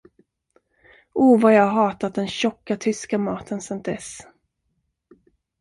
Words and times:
O, 1.13 1.37
vad 1.37 1.53
jag 1.55 1.63
har 1.67 1.81
hatat 1.85 2.15
den 2.15 2.27
tjocka 2.27 2.77
tyska 2.77 3.17
maten 3.17 3.61
sedan 3.61 3.81
dess. 3.81 4.19